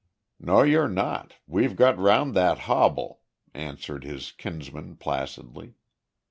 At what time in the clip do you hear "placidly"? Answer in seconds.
4.95-5.75